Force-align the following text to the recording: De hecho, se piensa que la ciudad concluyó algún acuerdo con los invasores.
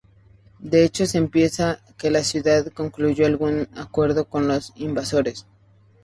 De 0.57 0.83
hecho, 0.83 1.05
se 1.05 1.21
piensa 1.27 1.79
que 1.95 2.09
la 2.09 2.23
ciudad 2.23 2.65
concluyó 2.73 3.27
algún 3.27 3.67
acuerdo 3.75 4.25
con 4.25 4.47
los 4.47 4.73
invasores. 4.77 5.45